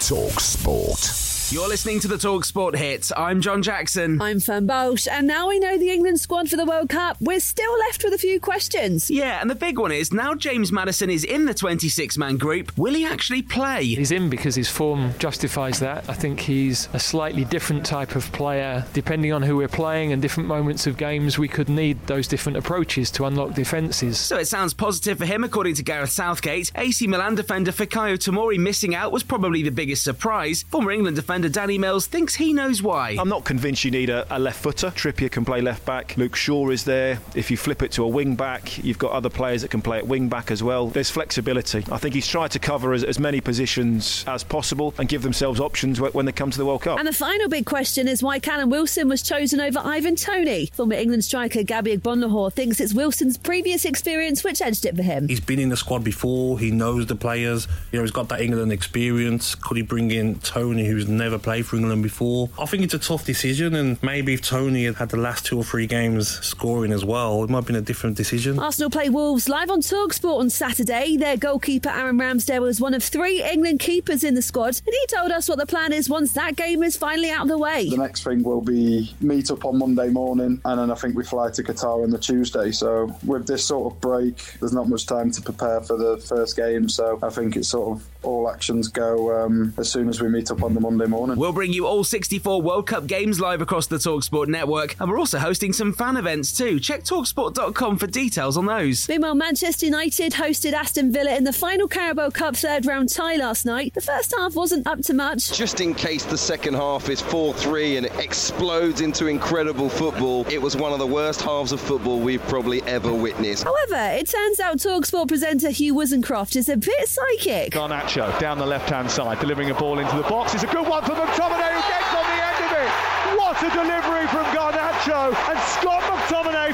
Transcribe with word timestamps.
Talk 0.00 0.40
Sport. 0.40 1.26
You're 1.52 1.66
listening 1.66 1.98
to 2.00 2.06
the 2.06 2.16
Talk 2.16 2.44
Sport 2.44 2.76
Hits. 2.76 3.10
I'm 3.16 3.40
John 3.40 3.60
Jackson. 3.60 4.22
I'm 4.22 4.38
Fern 4.38 4.66
Bosch, 4.66 5.08
and 5.10 5.26
now 5.26 5.48
we 5.48 5.58
know 5.58 5.76
the 5.76 5.90
England 5.90 6.20
squad 6.20 6.48
for 6.48 6.56
the 6.56 6.64
World 6.64 6.88
Cup. 6.88 7.16
We're 7.20 7.40
still 7.40 7.76
left 7.80 8.04
with 8.04 8.14
a 8.14 8.18
few 8.18 8.38
questions. 8.38 9.10
Yeah, 9.10 9.40
and 9.40 9.50
the 9.50 9.56
big 9.56 9.76
one 9.76 9.90
is 9.90 10.12
now 10.12 10.36
James 10.36 10.70
Maddison 10.70 11.10
is 11.10 11.24
in 11.24 11.46
the 11.46 11.52
26 11.52 12.16
man 12.16 12.36
group, 12.36 12.78
will 12.78 12.94
he 12.94 13.04
actually 13.04 13.42
play? 13.42 13.84
He's 13.84 14.12
in 14.12 14.30
because 14.30 14.54
his 14.54 14.68
form 14.68 15.12
justifies 15.18 15.80
that. 15.80 16.08
I 16.08 16.14
think 16.14 16.38
he's 16.38 16.88
a 16.92 17.00
slightly 17.00 17.44
different 17.44 17.84
type 17.84 18.14
of 18.14 18.30
player. 18.30 18.86
Depending 18.92 19.32
on 19.32 19.42
who 19.42 19.56
we're 19.56 19.66
playing 19.66 20.12
and 20.12 20.22
different 20.22 20.48
moments 20.48 20.86
of 20.86 20.96
games, 20.96 21.36
we 21.36 21.48
could 21.48 21.68
need 21.68 22.06
those 22.06 22.28
different 22.28 22.58
approaches 22.58 23.10
to 23.10 23.24
unlock 23.24 23.54
defences. 23.54 24.20
So 24.20 24.36
it 24.38 24.46
sounds 24.46 24.72
positive 24.72 25.18
for 25.18 25.26
him, 25.26 25.42
according 25.42 25.74
to 25.74 25.82
Gareth 25.82 26.10
Southgate. 26.10 26.70
AC 26.76 27.08
Milan 27.08 27.34
defender 27.34 27.72
Fikayo 27.72 28.14
Tomori 28.14 28.56
missing 28.56 28.94
out 28.94 29.10
was 29.10 29.24
probably 29.24 29.64
the 29.64 29.72
biggest 29.72 29.89
surprise. 29.96 30.64
Former 30.70 30.90
England 30.90 31.16
defender 31.16 31.48
Danny 31.48 31.78
Mills 31.78 32.06
thinks 32.06 32.34
he 32.34 32.52
knows 32.52 32.82
why. 32.82 33.16
I'm 33.18 33.28
not 33.28 33.44
convinced 33.44 33.84
you 33.84 33.90
need 33.90 34.10
a, 34.10 34.26
a, 34.34 34.38
left 34.38 34.62
footer. 34.62 34.90
Trippier 34.90 35.30
can 35.30 35.44
play 35.44 35.60
left 35.60 35.84
back. 35.84 36.16
Luke 36.16 36.36
Shaw 36.36 36.70
is 36.70 36.84
there. 36.84 37.18
If 37.34 37.50
you 37.50 37.56
flip 37.56 37.82
it 37.82 37.92
to 37.92 38.04
a 38.04 38.08
wing 38.08 38.36
back, 38.36 38.82
you've 38.82 38.98
got 38.98 39.12
other 39.12 39.30
players 39.30 39.62
that 39.62 39.70
can 39.70 39.82
play 39.82 39.98
at 39.98 40.06
wing 40.06 40.28
back 40.28 40.50
as 40.50 40.62
well. 40.62 40.88
There's 40.88 41.10
flexibility. 41.10 41.84
I 41.90 41.98
think 41.98 42.14
he's 42.14 42.26
tried 42.26 42.50
to 42.52 42.58
cover 42.58 42.92
as, 42.92 43.04
as 43.04 43.18
many 43.18 43.40
positions 43.40 44.24
as 44.26 44.44
possible 44.44 44.94
and 44.98 45.08
give 45.08 45.22
themselves 45.22 45.60
options 45.60 46.00
when 46.00 46.26
they 46.26 46.32
come 46.32 46.50
to 46.50 46.58
the 46.58 46.66
World 46.66 46.82
Cup. 46.82 46.98
And 46.98 47.06
the 47.06 47.12
final 47.12 47.48
big 47.48 47.66
question 47.66 48.08
is 48.08 48.22
why 48.22 48.38
Callum 48.38 48.70
Wilson 48.70 49.08
was 49.08 49.22
chosen 49.22 49.60
over 49.60 49.78
Ivan 49.78 50.16
Toney. 50.16 50.66
Former 50.72 50.94
England 50.94 51.24
striker 51.24 51.62
Gabby 51.62 51.96
Agbonlahor 51.96 52.52
thinks 52.52 52.80
it's 52.80 52.94
Wilson's 52.94 53.38
previous 53.38 53.84
experience 53.84 54.44
which 54.44 54.60
edged 54.62 54.84
it 54.84 54.96
for 54.96 55.02
him. 55.02 55.28
He's 55.28 55.40
been 55.40 55.58
in 55.58 55.68
the 55.68 55.76
squad 55.76 56.04
before. 56.04 56.58
He 56.58 56.70
knows 56.70 57.06
the 57.06 57.14
players. 57.14 57.66
You 57.92 57.98
know, 57.98 58.04
he's 58.04 58.10
got 58.10 58.28
that 58.28 58.40
England 58.40 58.72
experience. 58.72 59.54
Could 59.54 59.76
he 59.76 59.79
bring 59.82 60.10
in 60.10 60.38
Toney, 60.40 60.86
who's 60.86 61.08
never 61.08 61.38
played 61.38 61.66
for 61.66 61.76
England 61.76 62.02
before. 62.02 62.48
I 62.58 62.66
think 62.66 62.82
it's 62.82 62.94
a 62.94 62.98
tough 62.98 63.24
decision, 63.24 63.74
and 63.74 64.02
maybe 64.02 64.34
if 64.34 64.42
Toney 64.42 64.84
had 64.84 64.96
had 64.96 65.10
the 65.10 65.16
last 65.16 65.46
two 65.46 65.58
or 65.58 65.64
three 65.64 65.86
games 65.86 66.28
scoring 66.28 66.92
as 66.92 67.04
well, 67.04 67.42
it 67.44 67.50
might 67.50 67.58
have 67.58 67.66
been 67.66 67.76
a 67.76 67.80
different 67.80 68.16
decision. 68.16 68.58
Arsenal 68.58 68.90
play 68.90 69.08
Wolves 69.08 69.48
live 69.48 69.70
on 69.70 69.80
Talksport 69.80 70.40
on 70.40 70.50
Saturday. 70.50 71.16
Their 71.16 71.36
goalkeeper 71.36 71.88
Aaron 71.88 72.18
Ramsdale 72.18 72.60
was 72.60 72.80
one 72.80 72.94
of 72.94 73.02
three 73.02 73.42
England 73.42 73.80
keepers 73.80 74.24
in 74.24 74.34
the 74.34 74.42
squad, 74.42 74.80
and 74.86 74.94
he 74.94 75.06
told 75.06 75.30
us 75.30 75.48
what 75.48 75.58
the 75.58 75.66
plan 75.66 75.92
is 75.92 76.08
once 76.08 76.32
that 76.32 76.56
game 76.56 76.82
is 76.82 76.96
finally 76.96 77.30
out 77.30 77.42
of 77.42 77.48
the 77.48 77.58
way. 77.58 77.88
The 77.88 77.96
next 77.96 78.24
thing 78.24 78.42
will 78.42 78.60
be 78.60 79.14
meet 79.20 79.50
up 79.50 79.64
on 79.64 79.78
Monday 79.78 80.08
morning, 80.08 80.60
and 80.64 80.80
then 80.80 80.90
I 80.90 80.94
think 80.94 81.16
we 81.16 81.24
fly 81.24 81.50
to 81.50 81.62
Qatar 81.62 82.02
on 82.02 82.10
the 82.10 82.18
Tuesday. 82.18 82.70
So 82.72 83.14
with 83.24 83.46
this 83.46 83.64
sort 83.64 83.92
of 83.92 84.00
break, 84.00 84.58
there's 84.60 84.72
not 84.72 84.88
much 84.88 85.06
time 85.06 85.30
to 85.32 85.42
prepare 85.42 85.80
for 85.80 85.96
the 85.96 86.18
first 86.18 86.56
game. 86.56 86.88
So 86.88 87.18
I 87.22 87.30
think 87.30 87.56
it's 87.56 87.68
sort 87.68 87.96
of 87.98 88.06
all 88.22 88.50
actions 88.50 88.88
go 88.88 89.44
um, 89.44 89.69
as 89.78 89.90
soon 89.90 90.08
as 90.08 90.20
we 90.20 90.28
meet 90.28 90.50
up 90.50 90.62
on 90.62 90.74
the 90.74 90.80
Monday 90.80 91.06
morning. 91.06 91.36
We'll 91.36 91.52
bring 91.52 91.72
you 91.72 91.86
all 91.86 92.04
64 92.04 92.62
World 92.62 92.86
Cup 92.86 93.06
games 93.06 93.40
live 93.40 93.60
across 93.60 93.86
the 93.86 93.96
Talksport 93.96 94.48
network, 94.48 94.96
and 95.00 95.10
we're 95.10 95.18
also 95.18 95.38
hosting 95.38 95.72
some 95.72 95.92
fan 95.92 96.16
events 96.16 96.56
too. 96.56 96.80
Check 96.80 97.04
Talksport.com 97.04 97.98
for 97.98 98.06
details 98.06 98.56
on 98.56 98.66
those. 98.66 99.08
Meanwhile, 99.08 99.34
Manchester 99.34 99.86
United 99.86 100.32
hosted 100.32 100.72
Aston 100.72 101.12
Villa 101.12 101.36
in 101.36 101.44
the 101.44 101.52
final 101.52 101.88
Carabao 101.88 102.30
Cup 102.30 102.56
third 102.56 102.86
round 102.86 103.08
tie 103.08 103.36
last 103.36 103.66
night. 103.66 103.94
The 103.94 104.00
first 104.00 104.34
half 104.36 104.54
wasn't 104.54 104.86
up 104.86 105.00
to 105.02 105.14
much. 105.14 105.52
Just 105.56 105.80
in 105.80 105.94
case 105.94 106.24
the 106.24 106.38
second 106.38 106.74
half 106.74 107.08
is 107.08 107.20
4 107.20 107.54
3 107.54 107.98
and 107.98 108.06
it 108.06 108.18
explodes 108.18 109.00
into 109.00 109.26
incredible 109.26 109.88
football, 109.88 110.46
it 110.48 110.60
was 110.60 110.76
one 110.76 110.92
of 110.92 110.98
the 110.98 111.06
worst 111.06 111.42
halves 111.42 111.72
of 111.72 111.80
football 111.80 112.18
we've 112.20 112.42
probably 112.42 112.82
ever 112.82 113.12
witnessed. 113.12 113.64
However, 113.64 114.16
it 114.16 114.28
turns 114.28 114.60
out 114.60 114.78
Talksport 114.78 115.28
presenter 115.28 115.70
Hugh 115.70 115.94
Woozencroft 115.94 116.56
is 116.56 116.68
a 116.68 116.76
bit 116.76 117.08
psychic. 117.08 117.72
Garnacho 117.72 118.38
down 118.38 118.58
the 118.58 118.66
left 118.66 118.88
hand 118.90 119.10
side, 119.10 119.38
delivering 119.40 119.59
a 119.68 119.74
ball 119.74 119.98
into 119.98 120.16
the 120.16 120.22
box. 120.22 120.54
It's 120.54 120.62
a 120.62 120.66
good 120.66 120.88
one 120.88 121.02
for 121.04 121.12
McTominay 121.12 121.72
who 121.74 121.82
gets 121.92 122.14
on 122.16 122.24
the 122.24 122.40
end 122.40 122.60
of 122.64 122.72
it. 122.80 122.90
What 123.36 123.60
a 123.60 123.68
delivery 123.68 124.26
from 124.28 124.46
Garnacho! 124.56 125.36
And 125.50 125.58
Scott 125.76 126.00
McTominay 126.04 126.72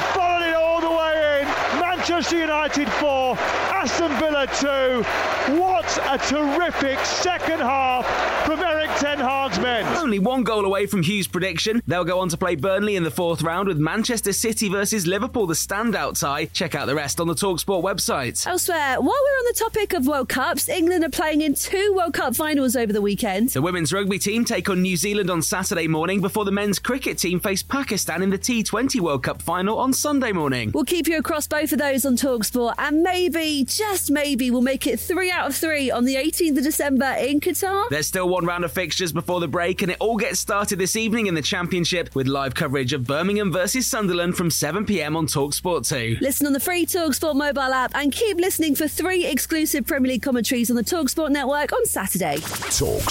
Manchester 2.17 2.39
United 2.39 2.89
4, 2.89 3.37
Aston 3.37 4.09
Villa 4.19 4.47
2. 4.47 5.61
What 5.61 5.99
a 6.11 6.17
terrific 6.17 6.99
second 7.05 7.61
half 7.61 8.07
from 8.47 8.59
Erik 8.61 8.89
Ten 8.97 9.19
Hag's 9.19 9.59
men. 9.61 9.85
Only 9.99 10.19
one 10.19 10.43
goal 10.43 10.65
away 10.65 10.87
from 10.87 11.03
Hugh's 11.03 11.27
prediction. 11.27 11.83
They'll 11.87 12.05
go 12.05 12.19
on 12.21 12.31
to 12.31 12.39
play 12.39 12.57
Burnley 12.57 12.97
in 12.97 13.03
the 13.03 13.11
fourth 13.11 13.43
round 13.43 13.69
with 13.69 13.77
Manchester 13.77 14.33
City 14.33 14.71
versus 14.71 15.07
Liverpool, 15.07 15.47
the 15.47 15.53
standout 15.53 16.19
tie. 16.19 16.47
Check 16.47 16.75
out 16.75 16.87
the 16.87 16.95
rest 16.95 17.21
on 17.21 17.27
the 17.27 17.35
Talksport 17.35 17.83
website. 17.83 18.47
Elsewhere, 18.47 18.95
while 18.97 19.03
we're 19.03 19.11
on 19.11 19.45
the 19.49 19.59
topic 19.59 19.93
of 19.93 20.07
World 20.07 20.31
Cups, 20.31 20.71
England 20.71 21.05
are 21.05 21.11
playing 21.11 21.43
in 21.43 21.55
two 21.55 21.93
World 21.95 22.15
Cup 22.15 22.35
finals 22.35 22.77
over 22.77 22.95
the 22.95 23.03
weekend. 23.03 23.51
The 23.51 23.61
women's 23.61 23.93
rugby 23.93 24.19
team 24.19 24.47
take 24.47 24.71
on 24.71 24.81
New 24.81 24.97
Zealand 24.97 25.31
on 25.31 25.43
Saturday 25.43 25.87
morning 25.87 26.23
before 26.23 26.47
the 26.47 26.51
men's 26.51 26.79
cricket 26.79 27.19
team 27.19 27.41
face 27.41 27.63
Pakistan 27.63 28.23
in 28.23 28.31
the 28.31 28.39
T20 28.39 29.01
World 29.01 29.23
Cup 29.23 29.43
final 29.43 29.79
on 29.79 29.93
Sunday 29.93 30.33
morning. 30.33 30.71
We'll 30.73 30.85
keep 30.85 31.07
you 31.09 31.19
across 31.19 31.47
both 31.47 31.73
of 31.73 31.79
those 31.79 32.06
on 32.07 32.17
Talksport, 32.17 32.75
and 32.79 33.03
maybe, 33.03 33.65
just 33.65 34.11
maybe, 34.11 34.51
we'll 34.51 34.63
make 34.63 34.87
it 34.87 34.99
three 34.99 35.31
out 35.31 35.49
of 35.49 35.57
three 35.57 35.91
on 35.91 36.05
the 36.05 36.15
18th 36.15 36.59
of 36.59 36.65
December 36.65 37.15
in 37.19 37.41
Qatar. 37.41 37.89
There's 37.91 38.07
still 38.07 38.29
one 38.29 38.47
round 38.47 38.65
of 38.65 38.73
fixtures 38.73 39.13
before 39.13 39.41
the 39.41 39.49
break, 39.49 39.83
and 39.83 39.91
it 39.91 39.99
all 40.01 40.17
gets 40.17 40.41
started 40.41 40.79
this 40.79 40.97
evening 40.97 41.27
in 41.27 41.35
the 41.35 41.43
Championship 41.43 42.15
with 42.15 42.27
live 42.27 42.55
coverage 42.55 42.93
of 42.93 43.07
Birmingham 43.07 43.53
versus 43.53 43.87
Sunderland 43.87 44.37
from 44.37 44.51
7 44.51 44.87
pm 44.87 45.17
on 45.17 45.27
Talksport 45.27 45.89
2. 45.89 46.19
Listen 46.21 46.47
on 46.47 46.53
the 46.53 46.61
free 46.61 46.87
Talksport 46.87 47.35
mobile 47.35 47.61
app 47.61 47.93
and 47.95 48.13
keep 48.13 48.39
listening 48.39 48.75
for 48.75 48.89
three 48.89 49.27
exclusive 49.27 49.87
Premier 49.87 50.13
League 50.13 50.23
commentaries 50.23 50.71
on 50.71 50.77
the 50.77 50.85
Talksport 50.85 51.31
network 51.31 51.73
on 51.73 51.85
Saturday. 51.87 52.37
Talk 52.71 53.11